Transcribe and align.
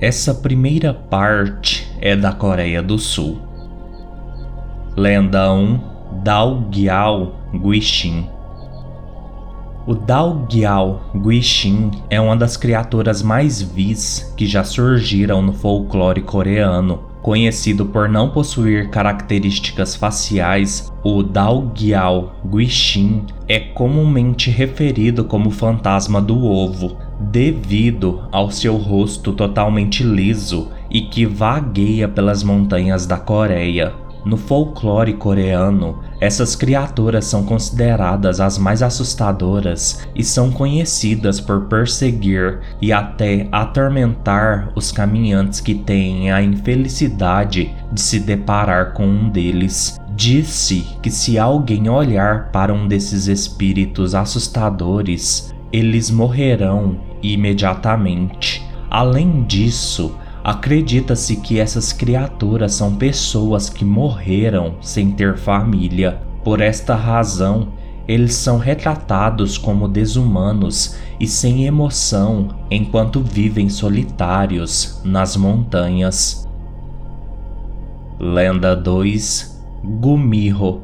Essa 0.00 0.34
primeira 0.34 0.92
parte 0.92 1.88
é 2.00 2.16
da 2.16 2.32
Coreia 2.32 2.82
do 2.82 2.98
Sul. 2.98 3.40
Lenda 4.96 5.52
1 5.52 5.80
Dao 6.24 6.68
Gyao 6.68 7.36
Guixin 7.54 8.26
o 9.84 9.94
Dao 9.94 10.46
Gyao 10.48 11.00
Guixin 11.14 11.90
é 12.08 12.20
uma 12.20 12.36
das 12.36 12.56
criaturas 12.56 13.22
mais 13.22 13.60
vis 13.60 14.32
que 14.36 14.46
já 14.46 14.62
surgiram 14.62 15.42
no 15.42 15.52
folclore 15.52 16.22
coreano. 16.22 17.00
Conhecido 17.20 17.86
por 17.86 18.08
não 18.08 18.30
possuir 18.30 18.90
características 18.90 19.94
faciais, 19.94 20.92
o 21.04 21.22
Dao 21.22 21.70
Gyao 21.74 22.32
Guixin 22.44 23.26
é 23.48 23.58
comumente 23.58 24.50
referido 24.50 25.24
como 25.24 25.50
fantasma 25.50 26.20
do 26.20 26.44
ovo, 26.44 26.96
devido 27.18 28.22
ao 28.30 28.50
seu 28.50 28.76
rosto 28.76 29.32
totalmente 29.32 30.02
liso 30.04 30.70
e 30.90 31.02
que 31.02 31.26
vagueia 31.26 32.08
pelas 32.08 32.42
montanhas 32.42 33.06
da 33.06 33.16
Coreia. 33.16 33.94
No 34.24 34.36
folclore 34.36 35.14
coreano, 35.14 35.98
essas 36.22 36.54
criaturas 36.54 37.24
são 37.24 37.42
consideradas 37.42 38.38
as 38.38 38.56
mais 38.56 38.80
assustadoras 38.80 40.06
e 40.14 40.22
são 40.22 40.52
conhecidas 40.52 41.40
por 41.40 41.62
perseguir 41.62 42.60
e 42.80 42.92
até 42.92 43.48
atormentar 43.50 44.70
os 44.76 44.92
caminhantes 44.92 45.58
que 45.58 45.74
têm 45.74 46.30
a 46.30 46.40
infelicidade 46.40 47.74
de 47.90 48.00
se 48.00 48.20
deparar 48.20 48.92
com 48.92 49.04
um 49.04 49.28
deles. 49.28 49.98
Disse 50.14 50.86
que 51.02 51.10
se 51.10 51.40
alguém 51.40 51.88
olhar 51.88 52.52
para 52.52 52.72
um 52.72 52.86
desses 52.86 53.26
espíritos 53.26 54.14
assustadores, 54.14 55.52
eles 55.72 56.08
morrerão 56.08 57.00
imediatamente. 57.20 58.64
Além 58.88 59.42
disso, 59.42 60.14
Acredita-se 60.44 61.36
que 61.36 61.60
essas 61.60 61.92
criaturas 61.92 62.74
são 62.74 62.96
pessoas 62.96 63.68
que 63.68 63.84
morreram 63.84 64.74
sem 64.80 65.12
ter 65.12 65.36
família. 65.36 66.20
Por 66.42 66.60
esta 66.60 66.96
razão, 66.96 67.68
eles 68.08 68.34
são 68.34 68.58
retratados 68.58 69.56
como 69.56 69.86
desumanos 69.86 70.96
e 71.20 71.28
sem 71.28 71.64
emoção 71.66 72.48
enquanto 72.68 73.20
vivem 73.20 73.68
solitários 73.68 75.00
nas 75.04 75.36
montanhas. 75.36 76.48
Lenda 78.18 78.74
2 78.74 79.64
Gumirro 79.84 80.82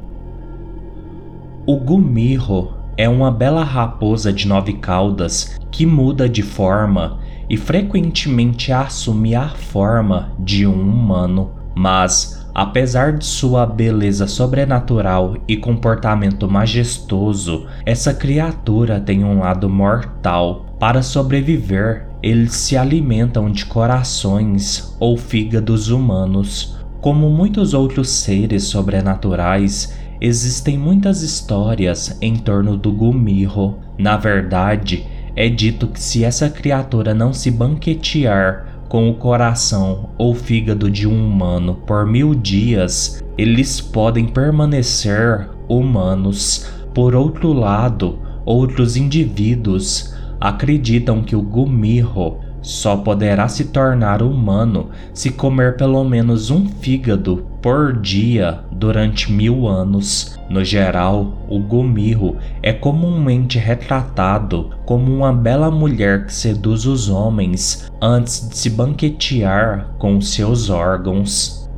O 1.66 1.76
Gumirro 1.76 2.74
é 2.96 3.08
uma 3.08 3.30
bela 3.30 3.64
raposa 3.64 4.32
de 4.32 4.46
nove 4.46 4.74
caudas 4.74 5.58
que 5.70 5.84
muda 5.84 6.28
de 6.28 6.42
forma 6.42 7.17
e 7.48 7.56
frequentemente 7.56 8.72
assume 8.72 9.34
a 9.34 9.48
forma 9.48 10.32
de 10.38 10.66
um 10.66 10.80
humano, 10.80 11.52
mas 11.74 12.46
apesar 12.54 13.16
de 13.16 13.24
sua 13.24 13.64
beleza 13.64 14.26
sobrenatural 14.26 15.36
e 15.46 15.56
comportamento 15.56 16.50
majestoso, 16.50 17.66
essa 17.86 18.12
criatura 18.12 19.00
tem 19.00 19.24
um 19.24 19.38
lado 19.38 19.68
mortal. 19.68 20.66
Para 20.78 21.02
sobreviver, 21.02 22.08
eles 22.22 22.52
se 22.54 22.76
alimentam 22.76 23.50
de 23.50 23.64
corações 23.64 24.96
ou 24.98 25.16
fígados 25.16 25.88
humanos. 25.88 26.76
Como 27.00 27.30
muitos 27.30 27.74
outros 27.74 28.10
seres 28.10 28.64
sobrenaturais, 28.64 29.96
existem 30.20 30.76
muitas 30.76 31.22
histórias 31.22 32.18
em 32.20 32.34
torno 32.36 32.76
do 32.76 32.92
Gumirro. 32.92 33.78
Na 33.96 34.16
verdade, 34.16 35.06
é 35.38 35.48
dito 35.48 35.86
que 35.86 36.00
se 36.00 36.24
essa 36.24 36.50
criatura 36.50 37.14
não 37.14 37.32
se 37.32 37.48
banquetear 37.48 38.82
com 38.88 39.08
o 39.08 39.14
coração 39.14 40.10
ou 40.18 40.34
fígado 40.34 40.90
de 40.90 41.06
um 41.06 41.28
humano 41.28 41.76
por 41.86 42.04
mil 42.04 42.34
dias, 42.34 43.22
eles 43.38 43.80
podem 43.80 44.26
permanecer 44.26 45.48
humanos. 45.68 46.68
Por 46.92 47.14
outro 47.14 47.52
lado, 47.52 48.18
outros 48.44 48.96
indivíduos 48.96 50.12
acreditam 50.40 51.22
que 51.22 51.36
o 51.36 51.42
Gumirro 51.42 52.40
só 52.60 52.96
poderá 52.96 53.46
se 53.46 53.66
tornar 53.66 54.24
humano 54.24 54.88
se 55.14 55.30
comer 55.30 55.76
pelo 55.76 56.02
menos 56.02 56.50
um 56.50 56.66
fígado 56.66 57.46
por 57.68 57.92
dia 57.92 58.60
durante 58.72 59.30
mil 59.30 59.68
anos. 59.68 60.38
No 60.48 60.64
geral, 60.64 61.34
o 61.50 61.58
Gumirro 61.58 62.38
é 62.62 62.72
comumente 62.72 63.58
retratado 63.58 64.70
como 64.86 65.14
uma 65.14 65.34
bela 65.34 65.70
mulher 65.70 66.24
que 66.24 66.32
seduz 66.32 66.86
os 66.86 67.10
homens 67.10 67.92
antes 68.00 68.48
de 68.48 68.56
se 68.56 68.70
banquetear 68.70 69.90
com 69.98 70.18
seus 70.18 70.70
órgãos. 70.70 71.68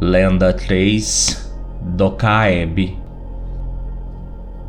Lenda 0.00 0.52
3 0.52 1.52
do 1.80 2.10
Caeb 2.10 2.98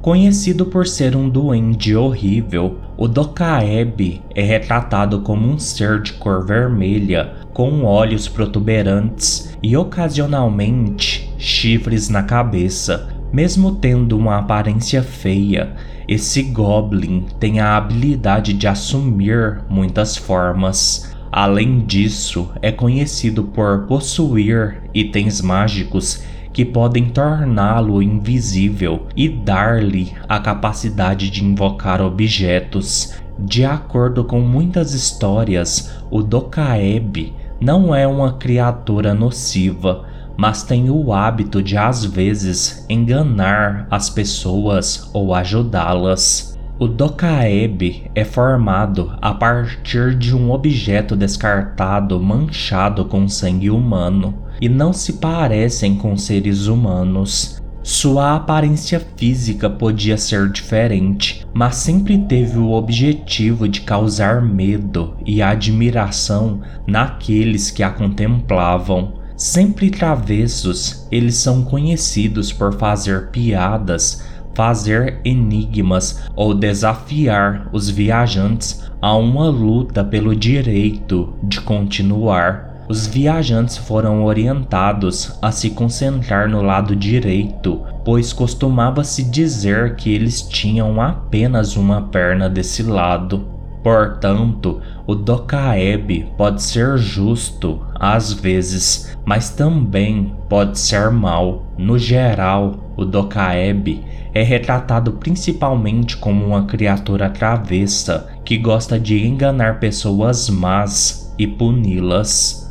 Conhecido 0.01 0.65
por 0.65 0.87
ser 0.87 1.13
um 1.13 1.27
duende 1.27 1.93
horrível, 1.93 2.79
o 2.95 3.05
Dokaeb 3.05 4.21
é 4.33 4.41
retratado 4.41 5.19
como 5.19 5.45
um 5.45 5.59
ser 5.59 6.01
de 6.01 6.13
cor 6.13 6.45
vermelha, 6.45 7.33
com 7.53 7.83
olhos 7.83 8.25
protuberantes 8.25 9.57
e 9.61 9.75
ocasionalmente 9.75 11.29
chifres 11.37 12.07
na 12.07 12.23
cabeça. 12.23 13.13
Mesmo 13.33 13.75
tendo 13.75 14.17
uma 14.17 14.37
aparência 14.37 15.03
feia, 15.03 15.75
esse 16.07 16.43
Goblin 16.43 17.25
tem 17.37 17.59
a 17.59 17.75
habilidade 17.75 18.53
de 18.53 18.67
assumir 18.67 19.61
muitas 19.69 20.15
formas. 20.15 21.13
Além 21.29 21.79
disso, 21.79 22.49
é 22.61 22.71
conhecido 22.71 23.43
por 23.43 23.85
possuir 23.85 24.81
itens 24.93 25.41
mágicos 25.41 26.23
que 26.59 26.65
podem 26.65 27.05
torná-lo 27.05 28.03
invisível 28.03 29.07
e 29.15 29.29
dar-lhe 29.29 30.11
a 30.27 30.41
capacidade 30.41 31.29
de 31.29 31.41
invocar 31.41 32.01
objetos. 32.01 33.13
De 33.39 33.63
acordo 33.63 34.25
com 34.25 34.41
muitas 34.41 34.93
histórias, 34.93 36.03
o 36.11 36.21
Dokaeb 36.21 37.33
não 37.61 37.95
é 37.95 38.05
uma 38.05 38.33
criatura 38.33 39.13
nociva, 39.13 40.03
mas 40.35 40.61
tem 40.61 40.89
o 40.89 41.13
hábito 41.13 41.63
de 41.63 41.77
às 41.77 42.03
vezes 42.03 42.85
enganar 42.89 43.87
as 43.89 44.09
pessoas 44.09 45.09
ou 45.13 45.33
ajudá-las. 45.33 46.59
O 46.77 46.89
Dokaeb 46.89 48.11
é 48.13 48.25
formado 48.25 49.13
a 49.21 49.33
partir 49.33 50.13
de 50.13 50.35
um 50.35 50.51
objeto 50.51 51.15
descartado 51.15 52.19
manchado 52.19 53.05
com 53.05 53.29
sangue 53.29 53.69
humano 53.69 54.48
e 54.61 54.67
não 54.67 54.91
se 54.93 55.13
parecem 55.13 55.95
com 55.95 56.17
seres 56.17 56.67
humanos. 56.67 57.59
Sua 57.81 58.35
aparência 58.35 58.99
física 59.15 59.69
podia 59.69 60.17
ser 60.17 60.51
diferente, 60.51 61.47
mas 61.53 61.77
sempre 61.77 62.17
teve 62.17 62.57
o 62.57 62.71
objetivo 62.71 63.67
de 63.67 63.81
causar 63.81 64.41
medo 64.41 65.15
e 65.25 65.41
admiração 65.41 66.61
naqueles 66.85 67.71
que 67.71 67.81
a 67.81 67.89
contemplavam. 67.89 69.13
Sempre 69.35 69.89
travessos, 69.89 71.07
eles 71.09 71.35
são 71.35 71.63
conhecidos 71.63 72.51
por 72.51 72.73
fazer 72.73 73.29
piadas, 73.29 74.23
fazer 74.53 75.21
enigmas 75.23 76.21
ou 76.35 76.53
desafiar 76.53 77.69
os 77.71 77.89
viajantes 77.89 78.83
a 79.01 79.15
uma 79.15 79.47
luta 79.47 80.03
pelo 80.03 80.35
direito 80.35 81.33
de 81.41 81.61
continuar. 81.61 82.68
Os 82.89 83.05
viajantes 83.05 83.77
foram 83.77 84.23
orientados 84.25 85.37
a 85.43 85.51
se 85.51 85.69
concentrar 85.69 86.49
no 86.49 86.63
lado 86.63 86.95
direito, 86.95 87.83
pois 88.03 88.33
costumava-se 88.33 89.21
dizer 89.25 89.95
que 89.95 90.11
eles 90.11 90.41
tinham 90.41 90.99
apenas 90.99 91.77
uma 91.77 92.01
perna 92.01 92.49
desse 92.49 92.81
lado. 92.81 93.47
Portanto, 93.83 94.81
o 95.05 95.13
Dokaeb 95.13 96.33
pode 96.35 96.63
ser 96.63 96.97
justo 96.97 97.79
às 97.93 98.33
vezes, 98.33 99.15
mas 99.23 99.51
também 99.51 100.35
pode 100.49 100.79
ser 100.79 101.11
mal. 101.11 101.67
No 101.77 101.95
geral, 101.99 102.91
o 102.97 103.05
Dokaeb 103.05 104.03
é 104.33 104.41
retratado 104.41 105.11
principalmente 105.11 106.17
como 106.17 106.43
uma 106.43 106.65
criatura 106.65 107.29
travessa 107.29 108.29
que 108.43 108.57
gosta 108.57 108.99
de 108.99 109.27
enganar 109.27 109.79
pessoas 109.79 110.49
más 110.49 111.31
e 111.37 111.45
puni-las. 111.45 112.68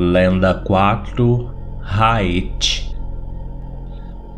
Lenda 0.00 0.54
4 0.54 1.50
Haet 1.82 2.94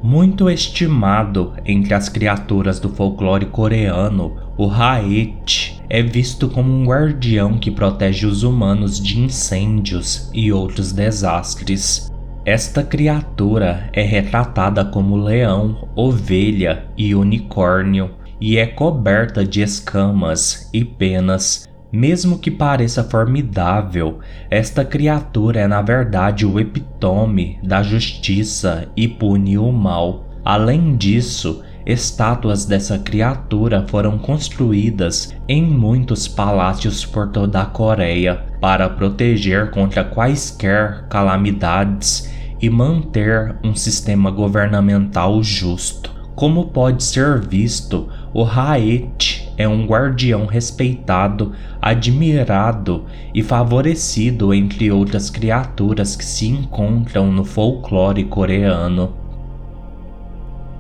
Muito 0.03 0.49
estimado 0.49 1.53
entre 1.67 1.93
as 1.93 2.09
criaturas 2.09 2.81
do 2.81 2.89
folclore 2.89 3.45
coreano, 3.45 4.39
o 4.57 4.71
Haet 4.71 5.79
é 5.91 6.03
visto 6.03 6.49
como 6.49 6.73
um 6.73 6.87
guardião 6.87 7.59
que 7.59 7.71
protege 7.71 8.25
os 8.25 8.43
humanos 8.43 8.99
de 8.99 9.21
incêndios 9.21 10.31
e 10.33 10.51
outros 10.51 10.93
desastres. 10.93 12.11
Esta 12.47 12.83
criatura 12.83 13.91
é 13.93 14.01
retratada 14.01 14.83
como 14.83 15.15
leão, 15.15 15.87
ovelha 15.95 16.87
e 16.97 17.15
unicórnio 17.15 18.13
e 18.41 18.57
é 18.57 18.67
coberta 18.67 19.45
de 19.45 19.61
escamas 19.61 20.71
e 20.73 20.83
penas 20.87 21.70
mesmo 21.93 22.39
que 22.39 22.51
pareça 22.51 23.03
formidável, 23.03 24.21
esta 24.51 24.85
criatura 24.85 25.61
é 25.61 25.67
na 25.67 25.83
verdade 25.83 26.47
o 26.47 26.59
epitome 26.61 27.59
da 27.63 27.83
justiça 27.83 28.89
e 28.97 29.09
pune 29.09 29.59
o 29.59 29.73
mal. 29.73 30.27
Além 30.45 30.97
disso, 30.97 31.63
estátuas 31.85 32.65
dessa 32.65 32.99
criatura 32.99 33.85
foram 33.89 34.19
construídas 34.19 35.35
em 35.49 35.63
muitos 35.63 36.29
palácios 36.29 37.05
por 37.05 37.29
toda 37.29 37.61
a 37.63 37.67
Coreia 37.67 38.45
para 38.61 38.89
proteger 38.89 39.71
contra 39.71 40.05
quaisquer 40.05 41.07
calamidades 41.09 42.31
e 42.61 42.69
manter 42.69 43.57
um 43.65 43.75
sistema 43.75 44.31
governamental 44.31 45.43
justo. 45.43 46.11
Como 46.35 46.69
pode 46.69 47.03
ser 47.03 47.41
visto, 47.41 48.09
o 48.33 48.45
Haet 48.45 49.40
é 49.61 49.69
um 49.69 49.85
guardião 49.85 50.47
respeitado, 50.47 51.53
admirado 51.83 53.05
e 53.35 53.43
favorecido 53.43 54.55
entre 54.55 54.91
outras 54.91 55.29
criaturas 55.29 56.17
que 56.17 56.25
se 56.25 56.49
encontram 56.49 57.31
no 57.31 57.45
folclore 57.45 58.25
coreano. 58.25 59.13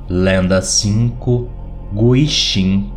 Lenda 0.08 0.62
5 0.62 1.46
Guixin 1.92 2.90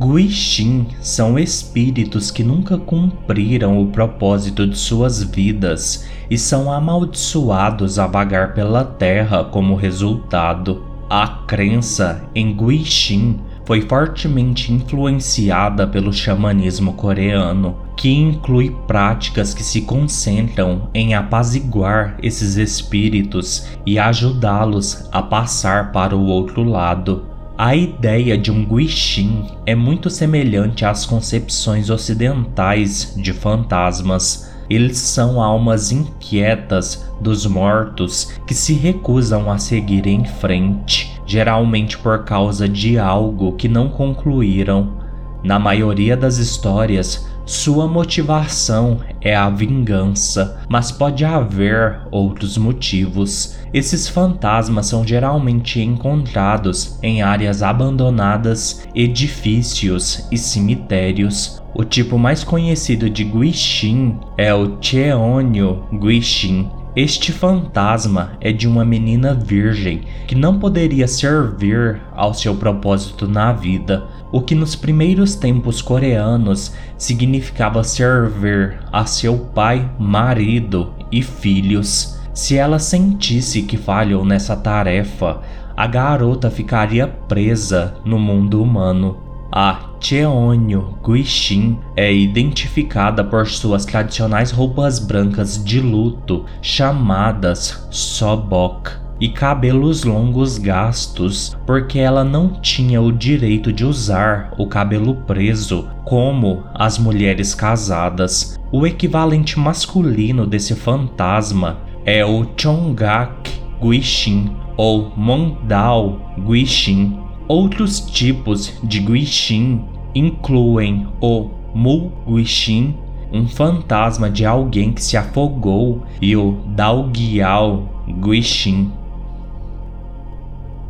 Guixin 0.00 0.88
são 1.00 1.38
espíritos 1.38 2.32
que 2.32 2.42
nunca 2.42 2.76
cumpriram 2.76 3.80
o 3.80 3.92
propósito 3.92 4.66
de 4.66 4.76
suas 4.76 5.22
vidas 5.22 6.08
e 6.28 6.36
são 6.36 6.72
amaldiçoados 6.72 7.96
a 7.96 8.08
vagar 8.08 8.54
pela 8.54 8.84
terra 8.84 9.44
como 9.44 9.76
resultado. 9.76 10.84
A 11.08 11.28
crença 11.46 12.24
em 12.34 12.56
Guixin 12.56 13.38
foi 13.72 13.80
fortemente 13.80 14.70
influenciada 14.70 15.86
pelo 15.86 16.12
xamanismo 16.12 16.92
coreano, 16.92 17.78
que 17.96 18.10
inclui 18.10 18.76
práticas 18.86 19.54
que 19.54 19.62
se 19.62 19.80
concentram 19.80 20.90
em 20.92 21.14
apaziguar 21.14 22.18
esses 22.22 22.56
espíritos 22.56 23.66
e 23.86 23.98
ajudá-los 23.98 25.08
a 25.10 25.22
passar 25.22 25.90
para 25.90 26.14
o 26.14 26.26
outro 26.26 26.62
lado. 26.62 27.24
A 27.56 27.74
ideia 27.74 28.36
de 28.36 28.50
um 28.50 28.62
Guixin 28.62 29.46
é 29.64 29.74
muito 29.74 30.10
semelhante 30.10 30.84
às 30.84 31.06
concepções 31.06 31.88
ocidentais 31.88 33.14
de 33.16 33.32
fantasmas 33.32 34.52
eles 34.70 34.96
são 34.96 35.42
almas 35.42 35.92
inquietas 35.92 37.04
dos 37.20 37.44
mortos 37.44 38.32
que 38.46 38.54
se 38.54 38.72
recusam 38.72 39.50
a 39.50 39.58
seguir 39.58 40.06
em 40.06 40.24
frente, 40.24 41.11
geralmente 41.26 41.98
por 41.98 42.24
causa 42.24 42.68
de 42.68 42.98
algo 42.98 43.52
que 43.52 43.68
não 43.68 43.88
concluíram. 43.88 45.00
Na 45.42 45.58
maioria 45.58 46.16
das 46.16 46.38
histórias, 46.38 47.28
sua 47.44 47.88
motivação 47.88 49.00
é 49.20 49.34
a 49.34 49.50
vingança, 49.50 50.60
mas 50.68 50.92
pode 50.92 51.24
haver 51.24 52.00
outros 52.10 52.56
motivos. 52.56 53.58
Esses 53.74 54.08
fantasmas 54.08 54.86
são 54.86 55.04
geralmente 55.04 55.80
encontrados 55.80 56.98
em 57.02 57.22
áreas 57.22 57.62
abandonadas, 57.62 58.86
edifícios 58.94 60.28
e 60.30 60.38
cemitérios, 60.38 61.60
o 61.74 61.84
tipo 61.84 62.18
mais 62.18 62.44
conhecido 62.44 63.08
de 63.08 63.24
Guixin 63.24 64.18
é 64.36 64.52
o 64.52 64.76
Cheonyo 64.78 65.84
Guixin. 65.90 66.81
Este 66.94 67.32
fantasma 67.32 68.32
é 68.38 68.52
de 68.52 68.68
uma 68.68 68.84
menina 68.84 69.32
virgem 69.32 70.02
que 70.26 70.34
não 70.34 70.58
poderia 70.58 71.08
servir 71.08 72.02
ao 72.14 72.34
seu 72.34 72.54
propósito 72.54 73.26
na 73.26 73.50
vida, 73.50 74.04
o 74.30 74.42
que 74.42 74.54
nos 74.54 74.76
primeiros 74.76 75.34
tempos 75.34 75.80
coreanos 75.80 76.74
significava 76.98 77.82
servir 77.82 78.78
a 78.92 79.06
seu 79.06 79.38
pai, 79.38 79.90
marido 79.98 80.92
e 81.10 81.22
filhos. 81.22 82.20
Se 82.34 82.58
ela 82.58 82.78
sentisse 82.78 83.62
que 83.62 83.78
falhou 83.78 84.22
nessa 84.22 84.54
tarefa, 84.54 85.40
a 85.74 85.86
garota 85.86 86.50
ficaria 86.50 87.06
presa 87.08 87.94
no 88.04 88.18
mundo 88.18 88.62
humano. 88.62 89.16
A 89.54 89.80
Cheonyo 90.00 90.98
Guixin 91.06 91.78
é 91.94 92.10
identificada 92.10 93.22
por 93.22 93.46
suas 93.46 93.84
tradicionais 93.84 94.50
roupas 94.50 94.98
brancas 94.98 95.62
de 95.62 95.78
luto, 95.78 96.46
chamadas 96.62 97.86
sobok, 97.90 98.90
e 99.20 99.28
cabelos 99.28 100.04
longos 100.04 100.56
gastos, 100.56 101.54
porque 101.66 101.98
ela 101.98 102.24
não 102.24 102.60
tinha 102.62 103.02
o 103.02 103.12
direito 103.12 103.70
de 103.70 103.84
usar 103.84 104.54
o 104.56 104.66
cabelo 104.66 105.16
preso 105.26 105.86
como 106.02 106.64
as 106.74 106.98
mulheres 106.98 107.54
casadas. 107.54 108.58
O 108.72 108.86
equivalente 108.86 109.58
masculino 109.60 110.46
desse 110.46 110.74
fantasma 110.74 111.76
é 112.06 112.24
o 112.24 112.46
Chongak 112.56 113.52
Guixin 113.82 114.56
ou 114.78 115.12
Mondao 115.14 116.18
Guixin 116.38 117.20
Outros 117.52 118.00
tipos 118.00 118.72
de 118.82 118.98
Guixin 118.98 119.84
incluem 120.14 121.06
o 121.20 121.50
Mu 121.74 122.10
Guixin, 122.26 122.96
um 123.30 123.46
fantasma 123.46 124.30
de 124.30 124.46
alguém 124.46 124.90
que 124.90 125.04
se 125.04 125.18
afogou, 125.18 126.02
e 126.18 126.34
o 126.34 126.52
Dalgiao 126.68 128.06
Guixin. 128.22 128.90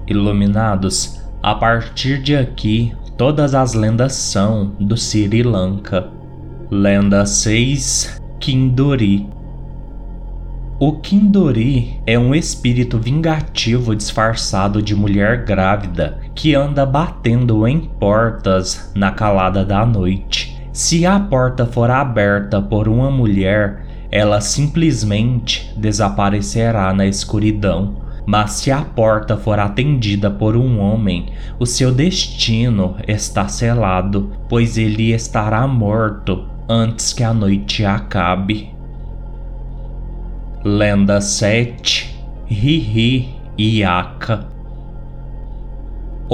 Iluminados, 0.07 1.21
a 1.42 1.52
partir 1.52 2.23
de 2.23 2.37
aqui, 2.37 2.92
todas 3.19 3.57
as 3.57 3.75
lendas 3.75 4.12
são 4.12 4.76
do 4.78 4.97
Sri 4.97 5.42
Lanka. 5.42 6.11
Lenda 6.71 7.26
6 7.26 8.23
Kinduri 8.38 9.28
o 10.84 10.94
Kindori 10.94 12.00
é 12.04 12.18
um 12.18 12.34
espírito 12.34 12.98
vingativo 12.98 13.94
disfarçado 13.94 14.82
de 14.82 14.96
mulher 14.96 15.44
grávida 15.44 16.18
que 16.34 16.56
anda 16.56 16.84
batendo 16.84 17.68
em 17.68 17.78
portas 17.78 18.90
na 18.92 19.12
calada 19.12 19.64
da 19.64 19.86
noite. 19.86 20.60
Se 20.72 21.06
a 21.06 21.20
porta 21.20 21.64
for 21.64 21.88
aberta 21.88 22.60
por 22.60 22.88
uma 22.88 23.12
mulher, 23.12 23.86
ela 24.10 24.40
simplesmente 24.40 25.72
desaparecerá 25.76 26.92
na 26.92 27.06
escuridão. 27.06 28.02
Mas 28.26 28.50
se 28.50 28.72
a 28.72 28.82
porta 28.82 29.36
for 29.36 29.60
atendida 29.60 30.32
por 30.32 30.56
um 30.56 30.80
homem, 30.80 31.26
o 31.60 31.64
seu 31.64 31.94
destino 31.94 32.96
está 33.06 33.46
selado, 33.46 34.32
pois 34.48 34.76
ele 34.76 35.12
estará 35.12 35.64
morto 35.64 36.44
antes 36.68 37.12
que 37.12 37.22
a 37.22 37.32
noite 37.32 37.84
acabe. 37.84 38.81
Lenda 40.64 41.21
7 41.21 42.14
Hihi 42.49 43.35
Iaka 43.59 44.52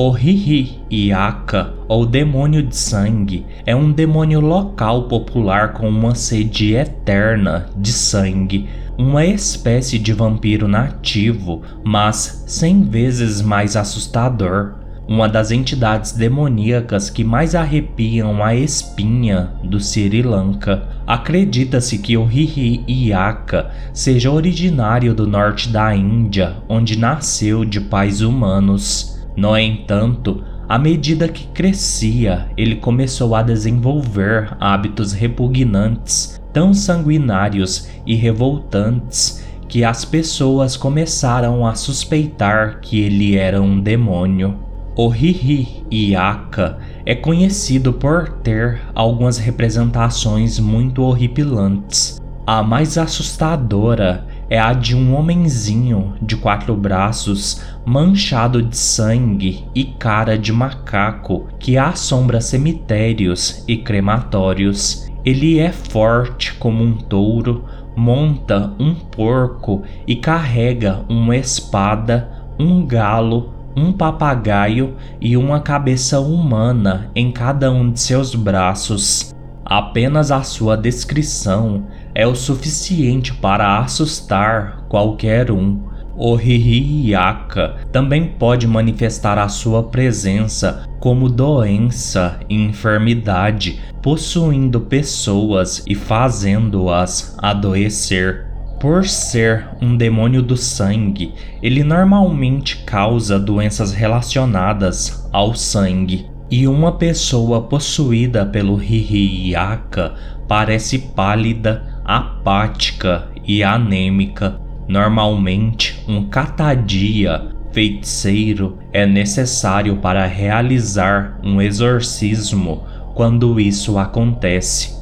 o 0.00 0.16
Hihi 0.16 0.80
Iaka, 0.88 1.74
ou 1.88 2.06
demônio 2.06 2.62
de 2.62 2.76
sangue, 2.76 3.44
é 3.66 3.74
um 3.74 3.90
demônio 3.90 4.38
local 4.38 5.08
popular 5.08 5.72
com 5.72 5.88
uma 5.88 6.14
sede 6.14 6.74
eterna 6.74 7.66
de 7.74 7.90
sangue, 7.90 8.68
uma 8.96 9.26
espécie 9.26 9.98
de 9.98 10.12
vampiro 10.12 10.68
nativo, 10.68 11.62
mas 11.82 12.44
cem 12.46 12.84
vezes 12.84 13.42
mais 13.42 13.74
assustador. 13.74 14.74
Uma 15.08 15.26
das 15.26 15.50
entidades 15.50 16.12
demoníacas 16.12 17.08
que 17.08 17.24
mais 17.24 17.54
arrepiam 17.54 18.44
a 18.44 18.54
espinha 18.54 19.52
do 19.64 19.80
Sri 19.80 20.20
Lanka. 20.20 20.86
Acredita-se 21.06 21.96
que 21.96 22.14
o 22.18 22.30
Hihi 22.30 22.84
Iaka 22.86 23.70
seja 23.94 24.30
originário 24.30 25.14
do 25.14 25.26
norte 25.26 25.70
da 25.70 25.96
Índia, 25.96 26.58
onde 26.68 26.98
nasceu 26.98 27.64
de 27.64 27.80
pais 27.80 28.20
humanos. 28.20 29.18
No 29.34 29.56
entanto, 29.56 30.44
à 30.68 30.78
medida 30.78 31.26
que 31.26 31.46
crescia, 31.46 32.50
ele 32.54 32.76
começou 32.76 33.34
a 33.34 33.40
desenvolver 33.40 34.54
hábitos 34.60 35.14
repugnantes, 35.14 36.38
tão 36.52 36.74
sanguinários 36.74 37.88
e 38.06 38.14
revoltantes 38.14 39.42
que 39.66 39.84
as 39.84 40.04
pessoas 40.04 40.76
começaram 40.76 41.66
a 41.66 41.74
suspeitar 41.74 42.80
que 42.82 43.00
ele 43.00 43.36
era 43.36 43.62
um 43.62 43.80
demônio. 43.80 44.67
O 45.00 45.14
Hihi 45.14 45.84
Iaka 45.92 46.80
é 47.06 47.14
conhecido 47.14 47.92
por 47.92 48.30
ter 48.42 48.80
algumas 48.92 49.38
representações 49.38 50.58
muito 50.58 51.04
horripilantes. 51.04 52.20
A 52.44 52.64
mais 52.64 52.98
assustadora 52.98 54.26
é 54.50 54.58
a 54.58 54.72
de 54.72 54.96
um 54.96 55.14
homenzinho 55.14 56.14
de 56.20 56.36
quatro 56.36 56.74
braços, 56.74 57.62
manchado 57.86 58.60
de 58.60 58.76
sangue 58.76 59.64
e 59.72 59.84
cara 59.84 60.36
de 60.36 60.52
macaco, 60.52 61.46
que 61.60 61.78
assombra 61.78 62.40
cemitérios 62.40 63.62
e 63.68 63.76
crematórios. 63.76 65.08
Ele 65.24 65.60
é 65.60 65.70
forte 65.70 66.54
como 66.54 66.82
um 66.82 66.94
touro, 66.94 67.66
monta 67.94 68.74
um 68.80 68.96
porco 68.96 69.84
e 70.08 70.16
carrega 70.16 71.04
uma 71.08 71.36
espada, 71.36 72.28
um 72.58 72.84
galo, 72.84 73.57
um 73.78 73.92
papagaio 73.92 74.96
e 75.20 75.36
uma 75.36 75.60
cabeça 75.60 76.18
humana 76.18 77.10
em 77.14 77.30
cada 77.30 77.70
um 77.70 77.90
de 77.90 78.00
seus 78.00 78.34
braços. 78.34 79.32
Apenas 79.64 80.30
a 80.30 80.42
sua 80.42 80.76
descrição 80.76 81.86
é 82.14 82.26
o 82.26 82.34
suficiente 82.34 83.32
para 83.34 83.78
assustar 83.78 84.84
qualquer 84.88 85.50
um. 85.50 85.86
O 86.16 86.36
Hihiaka 86.36 87.76
também 87.92 88.26
pode 88.26 88.66
manifestar 88.66 89.38
a 89.38 89.46
sua 89.48 89.84
presença 89.84 90.84
como 90.98 91.28
doença 91.28 92.40
e 92.48 92.56
enfermidade, 92.56 93.80
possuindo 94.02 94.80
pessoas 94.80 95.84
e 95.86 95.94
fazendo-as 95.94 97.36
adoecer. 97.38 98.47
Por 98.80 99.04
ser 99.08 99.70
um 99.82 99.96
demônio 99.96 100.40
do 100.40 100.56
sangue, 100.56 101.34
ele 101.60 101.82
normalmente 101.82 102.84
causa 102.84 103.36
doenças 103.36 103.92
relacionadas 103.92 105.28
ao 105.32 105.52
sangue. 105.54 106.26
E 106.48 106.66
uma 106.68 106.92
pessoa 106.92 107.62
possuída 107.62 108.46
pelo 108.46 108.80
Hihiaka 108.80 110.14
parece 110.46 110.98
pálida, 110.98 112.00
apática 112.04 113.28
e 113.44 113.64
anêmica. 113.64 114.60
Normalmente, 114.86 116.00
um 116.06 116.28
catadia 116.28 117.48
feiticeiro 117.72 118.78
é 118.92 119.04
necessário 119.04 119.96
para 119.96 120.24
realizar 120.24 121.38
um 121.42 121.60
exorcismo 121.60 122.84
quando 123.14 123.58
isso 123.58 123.98
acontece. 123.98 124.96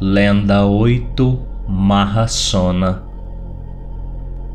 Lenda 0.00 0.66
8 0.66 1.49
Mahasona 1.72 3.04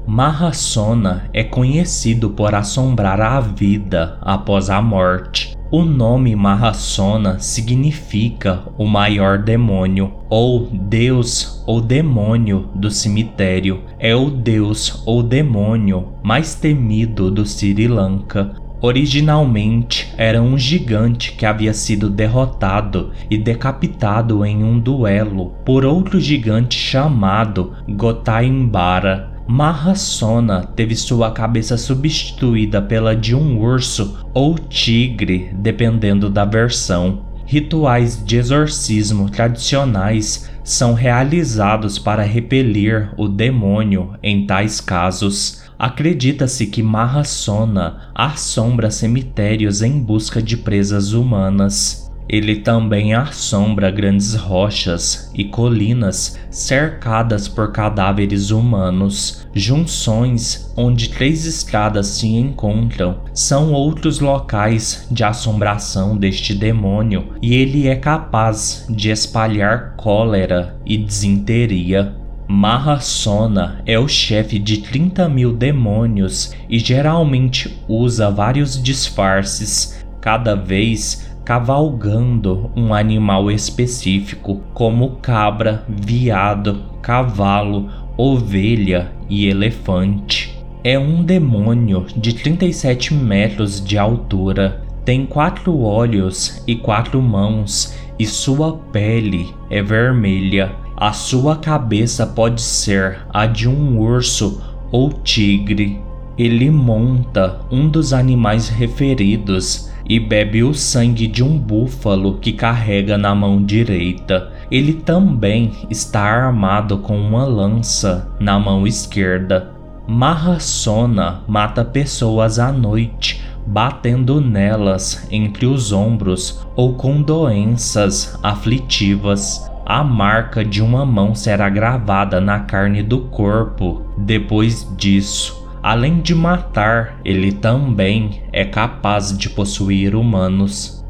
Mahasona 0.05 1.29
é 1.31 1.45
conhecido 1.45 2.31
por 2.31 2.53
assombrar 2.53 3.22
a 3.22 3.39
vida 3.39 4.17
após 4.22 4.69
a 4.69 4.81
morte. 4.81 5.55
O 5.72 5.84
nome 5.84 6.36
Mahasona 6.36 7.39
significa 7.39 8.63
o 8.77 8.86
maior 8.86 9.38
demônio, 9.38 10.12
ou 10.29 10.67
Deus 10.67 11.63
ou 11.65 11.79
demônio 11.79 12.69
do 12.75 12.91
cemitério. 12.91 13.84
É 13.98 14.13
o 14.13 14.29
Deus 14.29 15.01
ou 15.05 15.24
demônio 15.24 16.10
mais 16.22 16.53
temido 16.53 17.31
do 17.31 17.45
Sri 17.45 17.88
Lanka. 17.88 18.64
Originalmente 18.86 20.13
era 20.15 20.39
um 20.39 20.56
gigante 20.60 21.32
que 21.32 21.44
havia 21.44 21.74
sido 21.74 22.08
derrotado 22.08 23.12
e 23.32 23.36
decapitado 23.36 24.46
em 24.46 24.63
um 24.63 24.80
duelo 24.80 25.56
por 25.65 25.84
outro 25.84 26.20
gigante 26.20 26.77
chamado 26.77 27.74
Gotaimbara. 27.89 29.32
Mahasona 29.48 30.70
teve 30.75 30.96
sua 30.96 31.32
cabeça 31.32 31.77
substituída 31.77 32.80
pela 32.80 33.15
de 33.15 33.34
um 33.34 33.60
urso 33.60 34.20
ou 34.36 34.54
tigre, 34.54 35.50
dependendo 35.56 36.30
da 36.30 36.46
versão. 36.46 37.25
Rituais 37.48 38.24
de 38.24 38.38
exorcismo 38.38 39.32
tradicionais 39.32 40.48
são 40.63 40.94
realizados 40.94 41.98
para 41.98 42.22
repelir 42.22 43.12
o 43.18 43.27
demônio 43.27 44.13
em 44.22 44.46
tais 44.46 44.80
casos. 44.80 45.64
Acredita-se 45.77 46.67
que 46.67 46.82
Mahasona 46.82 48.10
assombra 48.15 48.89
cemitérios 48.89 49.82
em 49.82 50.00
busca 50.00 50.41
de 50.41 50.58
presas 50.58 51.13
humanas. 51.13 52.05
Ele 52.27 52.55
também 52.55 53.13
assombra 53.13 53.91
grandes 53.91 54.34
rochas 54.34 55.29
e 55.36 55.44
colinas 55.44 56.39
cercadas 56.50 57.48
por 57.48 57.72
cadáveres 57.72 58.50
humanos. 58.50 59.46
Junções 59.53 60.74
onde 60.75 61.10
três 61.10 61.46
estradas 61.46 62.08
se 62.08 62.27
encontram 62.27 63.20
são 63.34 63.72
outros 63.72 64.20
locais 64.20 65.08
de 65.12 65.24
assombração 65.24 66.17
deste 66.17 66.55
demônio, 66.55 67.34
e 67.41 67.53
ele 67.53 67.88
é 67.88 67.96
capaz 67.96 68.88
de 68.89 69.12
espalhar 69.12 69.96
cólera 69.96 70.75
e 70.84 70.98
desinteria. 70.98 72.25
Mahasona 72.48 73.82
é 73.86 73.98
o 73.98 74.08
chefe 74.08 74.60
de 74.60 74.78
30 74.78 75.28
mil 75.28 75.52
demônios 75.52 76.54
e 76.70 76.78
geralmente 76.78 77.82
usa 77.88 78.30
vários 78.30 78.82
disfarces, 78.82 80.06
cada 80.22 80.56
vez 80.56 81.36
cavalgando 81.44 82.72
um 82.75 82.94
animal 82.94 83.52
específico, 83.52 84.62
como 84.74 85.18
cabra, 85.18 85.86
viado, 85.88 86.84
cavalo, 87.02 87.90
ovelha 88.18 89.12
e 89.30 89.48
elefante. 89.48 90.56
É 90.84 91.00
um 91.00 91.24
demônio 91.24 92.06
de 92.16 92.34
37 92.34 93.14
metros 93.14 93.84
de 93.84 93.98
altura, 93.98 94.85
tem 95.06 95.26
quatro 95.26 95.80
olhos 95.80 96.64
e 96.68 96.76
quatro 96.76 97.22
mãos, 97.22 97.96
e 98.18 98.26
sua 98.26 98.74
pele 98.92 99.54
é 99.70 99.82
vermelha. 99.82 100.76
A 100.98 101.14
sua 101.14 101.58
cabeça 101.58 102.26
pode 102.26 102.62
ser 102.62 103.20
a 103.32 103.46
de 103.46 103.70
um 103.70 104.00
urso 104.00 104.62
ou 104.92 105.12
tigre. 105.12 106.02
Ele 106.38 106.72
monta 106.72 107.60
um 107.72 107.88
dos 107.88 108.14
animais 108.14 108.68
referidos 108.68 109.92
e 110.08 110.20
bebe 110.20 110.64
o 110.64 110.74
sangue 110.74 111.28
de 111.28 111.44
um 111.44 111.58
búfalo 111.58 112.38
que 112.40 112.52
carrega 112.52 113.18
na 113.18 113.36
mão 113.36 113.64
direita. 113.64 114.52
Ele 114.72 114.94
também 114.94 115.72
está 115.90 116.22
armado 116.22 116.98
com 116.98 117.18
uma 117.18 117.46
lança 117.46 118.28
na 118.40 118.58
mão 118.60 118.88
esquerda. 118.88 119.72
Mahasona 120.08 121.42
mata 121.48 121.84
pessoas 121.84 122.60
à 122.60 122.72
noite, 122.72 123.44
batendo 123.65 124.39
nelas 124.39 125.27
entre 125.31 125.65
os 125.65 125.91
ombros 125.91 126.65
ou 126.75 126.93
com 126.93 127.22
doenças 127.22 128.38
aflitivas. 128.43 129.69
A 129.86 130.03
marca 130.03 130.65
de 130.65 130.81
uma 130.81 131.05
mão 131.05 131.36
será 131.36 131.69
gravada 131.69 132.41
na 132.41 132.60
carne 132.62 133.03
do 133.03 133.22
corpo. 133.22 134.01
Depois 134.17 134.88
disso, 134.98 135.65
Além 135.86 136.19
de 136.19 136.34
matar, 136.34 137.19
ele 137.24 137.51
também 137.51 138.41
é 138.51 138.65
capaz 138.65 139.38
de 139.38 139.51
possuir 139.51 140.15
humanos. 140.15 141.05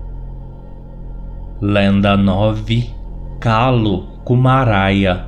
Lenda 1.62 2.18
9 2.18 2.90
Kalo 3.40 4.20
Kumaraya 4.26 5.28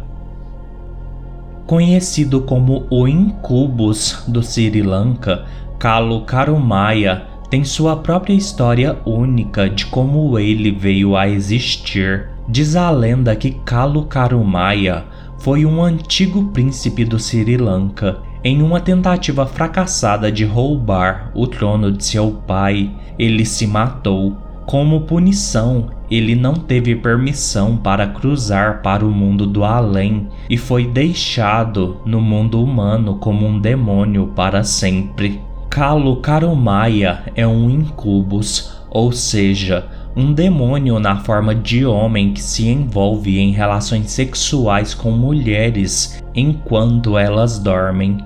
Conhecido 1.65 2.41
como 2.41 2.87
o 2.89 3.07
Incubus 3.07 4.25
do 4.27 4.43
Sri 4.43 4.81
Lanka, 4.81 5.45
Kalu 5.79 6.21
Karumaya 6.21 7.27
tem 7.51 7.63
sua 7.63 7.95
própria 7.95 8.33
história 8.33 8.97
única 9.05 9.69
de 9.69 9.85
como 9.85 10.39
ele 10.39 10.71
veio 10.71 11.15
a 11.15 11.29
existir. 11.29 12.29
Diz 12.49 12.75
a 12.75 12.89
lenda 12.89 13.35
que 13.35 13.51
Kalu 13.51 14.05
Karumaya 14.05 15.05
foi 15.37 15.67
um 15.67 15.83
antigo 15.83 16.45
príncipe 16.45 17.05
do 17.05 17.19
Sri 17.19 17.57
Lanka. 17.57 18.17
Em 18.43 18.63
uma 18.63 18.79
tentativa 18.79 19.45
fracassada 19.45 20.31
de 20.31 20.43
roubar 20.45 21.31
o 21.35 21.45
trono 21.45 21.91
de 21.91 22.03
seu 22.03 22.31
pai, 22.31 22.91
ele 23.19 23.45
se 23.45 23.67
matou. 23.67 24.35
Como 24.65 25.01
punição, 25.01 25.89
ele 26.09 26.35
não 26.35 26.55
teve 26.55 26.95
permissão 26.95 27.77
para 27.77 28.07
cruzar 28.07 28.81
para 28.81 29.05
o 29.05 29.11
mundo 29.11 29.45
do 29.45 29.63
além 29.63 30.27
e 30.49 30.57
foi 30.57 30.87
deixado 30.87 31.97
no 32.03 32.19
mundo 32.19 32.63
humano 32.63 33.17
como 33.19 33.45
um 33.45 33.59
demônio 33.59 34.33
para 34.35 34.63
sempre. 34.63 35.39
Kalo 35.77 36.15
Karumaya 36.15 37.21
é 37.35 37.45
um 37.45 37.69
incubus, 37.69 38.81
ou 38.89 39.11
seja, 39.11 39.85
um 40.15 40.33
demônio 40.33 40.97
na 40.97 41.17
forma 41.17 41.53
de 41.53 41.85
homem 41.85 42.33
que 42.33 42.41
se 42.41 42.67
envolve 42.67 43.37
em 43.37 43.51
relações 43.51 44.09
sexuais 44.09 44.95
com 44.95 45.11
mulheres 45.11 46.19
enquanto 46.33 47.15
elas 47.15 47.59
dormem. 47.59 48.17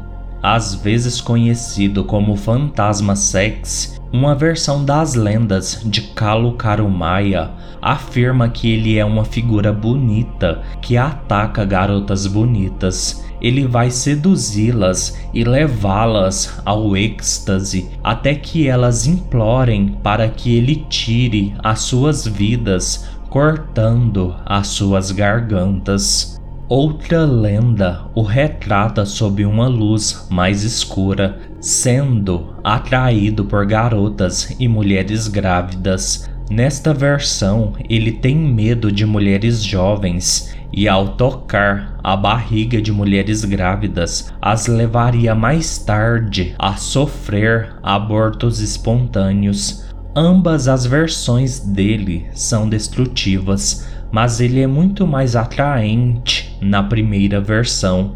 Às 0.42 0.76
vezes 0.76 1.20
conhecido 1.20 2.06
como 2.06 2.38
fantasma 2.38 3.18
sex, 3.18 4.00
uma 4.14 4.34
versão 4.34 4.86
das 4.86 5.14
lendas 5.14 5.82
de 5.84 6.04
Kalo 6.04 6.54
Karumaya 6.54 7.52
afirma 7.82 8.48
que 8.48 8.72
ele 8.72 8.98
é 8.98 9.04
uma 9.04 9.26
figura 9.26 9.74
bonita 9.74 10.62
que 10.82 10.96
ataca 10.96 11.66
garotas 11.66 12.26
bonitas 12.28 13.30
ele 13.42 13.66
vai 13.66 13.90
seduzi-las 13.90 15.18
e 15.34 15.44
levá-las 15.44 16.62
ao 16.64 16.96
êxtase 16.96 17.90
até 18.04 18.36
que 18.36 18.68
elas 18.68 19.08
implorem 19.08 19.98
para 20.04 20.30
que 20.30 20.56
ele 20.56 20.86
tire 20.88 21.54
as 21.64 21.80
suas 21.80 22.28
vidas, 22.28 23.08
cortando 23.30 24.36
as 24.46 24.68
suas 24.68 25.12
gargantas. 25.12 26.40
Outra 26.70 27.26
lenda 27.26 28.06
o 28.16 28.22
retrata 28.22 29.06
sob 29.06 29.44
uma 29.44 29.68
luz 29.68 30.28
mais 30.30 30.64
escura, 30.64 31.38
sendo 31.60 32.56
atraído 32.64 33.44
por 33.44 33.66
garotas 33.66 34.56
e 34.58 34.70
mulheres 34.70 35.28
grávidas. 35.28 36.30
Nesta 36.50 36.94
versão, 36.94 37.74
ele 37.90 38.12
tem 38.12 38.38
medo 38.38 38.92
de 38.92 39.06
mulheres 39.06 39.64
jovens 39.64 40.54
e, 40.74 40.88
ao 40.88 41.10
tocar 41.10 41.98
a 42.04 42.16
barriga 42.16 42.82
de 42.82 42.92
mulheres 42.92 43.44
grávidas, 43.44 44.34
as 44.42 44.68
levaria 44.68 45.36
mais 45.36 45.78
tarde 45.78 46.56
a 46.58 46.76
sofrer 46.76 47.76
abortos 47.84 48.60
espontâneos. 48.60 49.90
Ambas 50.16 50.68
as 50.68 50.86
versões 50.86 51.60
dele 51.60 52.28
são 52.34 52.68
destrutivas, 52.68 53.88
mas 54.12 54.42
ele 54.42 54.62
é 54.62 54.68
muito 54.68 55.08
mais 55.08 55.36
atraente 55.36 56.58
na 56.62 56.84
primeira 56.84 57.40
versão. 57.40 58.16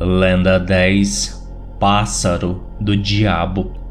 Lenda 0.00 0.58
10 0.58 1.40
Pássaro 1.78 2.62
do 2.80 2.96
Diabo 2.96 3.81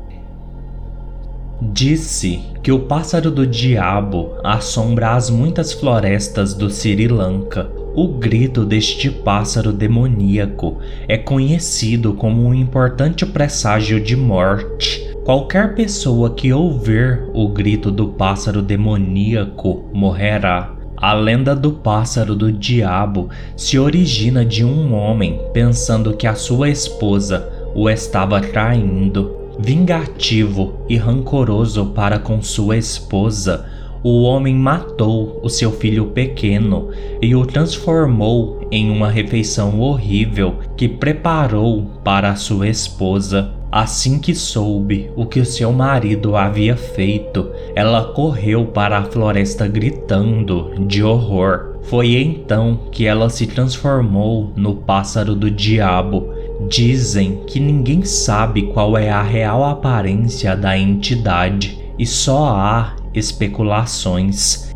Disse 1.63 2.39
que 2.63 2.72
o 2.72 2.80
pássaro 2.80 3.30
do 3.30 3.46
diabo 3.46 4.32
assombra 4.44 5.12
as 5.12 5.30
muitas 5.30 5.72
florestas 5.72 6.55
do 6.55 6.72
Sri 6.72 7.07
Lanka. 7.07 7.70
O 7.94 8.07
grito 8.07 8.66
deste 8.66 9.12
pássaro 9.12 9.72
demoníaco 9.72 10.79
é 11.07 11.20
conhecido 11.20 12.16
como 12.16 12.44
um 12.44 12.55
importante 12.55 13.27
presságio 13.27 14.01
de 14.01 14.16
morte. 14.16 15.07
Qualquer 15.24 15.75
pessoa 15.75 16.33
que 16.33 16.51
ouvir 16.51 17.29
o 17.31 17.48
grito 17.50 17.92
do 17.92 18.07
pássaro 18.07 18.64
demoníaco 18.64 19.88
morrerá. 19.94 20.75
A 20.98 21.14
lenda 21.14 21.55
do 21.55 21.74
pássaro 21.74 22.33
do 22.36 22.51
diabo 22.51 23.29
se 23.55 23.77
origina 23.77 24.44
de 24.44 24.66
um 24.66 24.96
homem 24.96 25.40
pensando 25.53 26.18
que 26.18 26.25
a 26.25 26.33
sua 26.33 26.70
esposa 26.70 27.48
o 27.75 27.88
estava 27.88 28.42
traindo. 28.42 29.41
Vingativo 29.64 30.74
e 30.90 30.98
rancoroso 30.98 31.86
para 31.88 32.18
com 32.18 32.42
sua 32.42 32.78
esposa, 32.78 33.64
o 34.02 34.24
homem 34.24 34.56
matou 34.56 35.40
o 35.44 35.50
seu 35.50 35.72
filho 35.72 36.08
pequeno 36.08 36.90
e 37.22 37.36
o 37.36 37.46
transformou 37.46 38.68
em 38.72 38.90
uma 38.90 39.08
refeição 39.08 39.80
horrível 39.80 40.56
que 40.76 40.90
preparou 40.90 41.86
para 42.04 42.36
sua 42.36 42.70
esposa. 42.70 43.54
Assim 43.72 44.18
que 44.18 44.34
soube 44.34 45.12
o 45.16 45.28
que 45.28 45.40
o 45.40 45.46
seu 45.46 45.72
marido 45.72 46.36
havia 46.36 46.76
feito, 46.76 47.52
ela 47.76 48.12
correu 48.14 48.66
para 48.66 48.98
a 48.98 49.04
floresta 49.04 49.68
gritando 49.68 50.74
de 50.88 51.04
horror. 51.04 51.76
Foi 51.84 52.16
então 52.16 52.80
que 52.92 53.06
ela 53.06 53.30
se 53.30 53.46
transformou 53.46 54.52
no 54.56 54.76
pássaro 54.76 55.36
do 55.36 55.50
diabo 55.50 56.34
Dizem 56.68 57.44
que 57.48 57.60
ninguém 57.60 58.04
sabe 58.04 58.72
qual 58.74 58.98
é 58.98 59.10
a 59.10 59.22
real 59.22 59.64
aparência 59.64 60.56
da 60.56 60.78
entidade 60.78 61.80
e 61.98 62.06
só 62.06 62.50
há 62.50 62.96
especulações. 63.14 64.74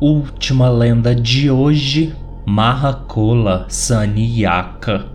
Última 0.00 0.68
lenda 0.68 1.14
de 1.14 1.50
hoje: 1.50 2.14
Mahakola 2.44 3.66
Saniyaka. 3.68 5.06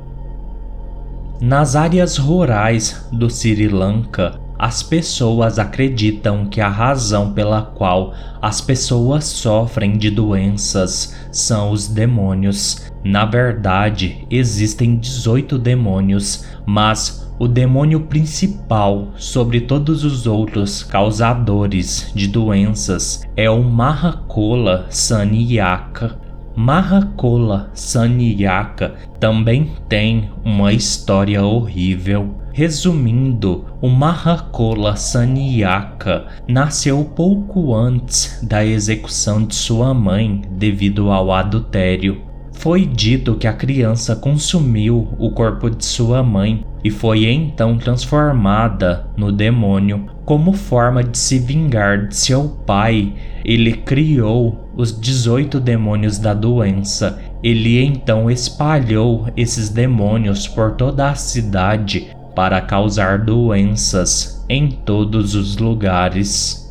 Nas 1.41 1.75
áreas 1.75 2.17
rurais 2.17 3.07
do 3.11 3.29
Sri 3.29 3.67
Lanka, 3.67 4.39
as 4.59 4.83
pessoas 4.83 5.57
acreditam 5.57 6.45
que 6.45 6.59
a 6.59 6.67
razão 6.67 7.31
pela 7.31 7.61
qual 7.61 8.13
as 8.41 8.59
pessoas 8.59 9.23
sofrem 9.23 9.97
de 9.97 10.11
doenças 10.11 11.15
são 11.31 11.71
os 11.71 11.87
demônios. 11.87 12.91
Na 13.01 13.23
verdade, 13.23 14.27
existem 14.29 14.97
18 14.97 15.57
demônios, 15.57 16.45
mas 16.65 17.25
o 17.39 17.47
demônio 17.47 18.01
principal 18.01 19.13
sobre 19.15 19.61
todos 19.61 20.03
os 20.03 20.27
outros 20.27 20.83
causadores 20.83 22.11
de 22.13 22.27
doenças 22.27 23.21
é 23.37 23.49
o 23.49 23.63
Mahakola 23.63 24.87
Saniyaka. 24.89 26.28
Mahakola 26.61 27.71
Saniyaka 27.73 28.93
também 29.17 29.71
tem 29.87 30.29
uma 30.43 30.73
história 30.73 31.41
horrível. 31.41 32.35
Resumindo, 32.51 33.65
o 33.79 33.87
Mahakola 33.87 34.97
Saniyaka 34.97 36.27
nasceu 36.49 37.05
pouco 37.15 37.73
antes 37.73 38.41
da 38.43 38.65
execução 38.65 39.45
de 39.45 39.55
sua 39.55 39.93
mãe 39.93 40.41
devido 40.51 41.09
ao 41.09 41.31
adultério. 41.31 42.28
Foi 42.59 42.85
dito 42.85 43.35
que 43.35 43.47
a 43.47 43.53
criança 43.53 44.17
consumiu 44.17 45.07
o 45.17 45.31
corpo 45.31 45.69
de 45.69 45.85
sua 45.85 46.21
mãe 46.21 46.65
e 46.83 46.91
foi 46.91 47.25
então 47.25 47.77
transformada 47.77 49.07
no 49.15 49.31
demônio. 49.31 50.07
Como 50.25 50.51
forma 50.51 51.01
de 51.01 51.17
se 51.17 51.39
vingar 51.39 52.09
de 52.09 52.17
seu 52.17 52.49
pai, 52.67 53.13
ele 53.45 53.71
criou 53.71 54.69
os 54.75 54.99
18 54.99 55.57
demônios 55.57 56.19
da 56.19 56.33
doença. 56.33 57.21
Ele 57.41 57.81
então 57.81 58.29
espalhou 58.29 59.27
esses 59.37 59.69
demônios 59.69 60.45
por 60.45 60.73
toda 60.73 61.09
a 61.09 61.15
cidade 61.15 62.09
para 62.35 62.59
causar 62.59 63.19
doenças 63.19 64.45
em 64.49 64.69
todos 64.69 65.33
os 65.33 65.55
lugares. 65.55 66.68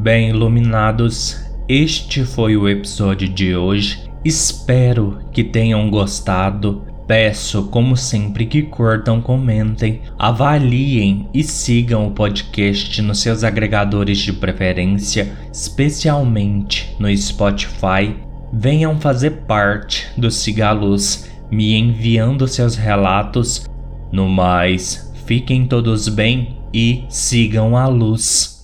Bem 0.00 0.28
iluminados, 0.28 1.44
este 1.68 2.24
foi 2.24 2.56
o 2.56 2.68
episódio 2.68 3.28
de 3.28 3.56
hoje. 3.56 4.08
Espero 4.24 5.18
que 5.32 5.42
tenham 5.42 5.90
gostado. 5.90 6.84
Peço, 7.04 7.64
como 7.64 7.96
sempre, 7.96 8.46
que 8.46 8.62
curtam, 8.62 9.20
comentem, 9.20 10.02
avaliem 10.16 11.28
e 11.34 11.42
sigam 11.42 12.06
o 12.06 12.12
podcast 12.12 13.02
nos 13.02 13.18
seus 13.18 13.42
agregadores 13.42 14.18
de 14.18 14.32
preferência, 14.32 15.36
especialmente 15.52 16.94
no 17.00 17.14
Spotify. 17.16 18.14
Venham 18.52 19.00
fazer 19.00 19.42
parte 19.48 20.06
do 20.16 20.30
Cigaluz, 20.30 21.28
me 21.50 21.74
enviando 21.74 22.46
seus 22.46 22.76
relatos. 22.76 23.66
No 24.12 24.28
mais, 24.28 25.12
fiquem 25.26 25.66
todos 25.66 26.06
bem 26.08 26.56
e 26.72 27.04
sigam 27.08 27.76
a 27.76 27.88
luz. 27.88 28.57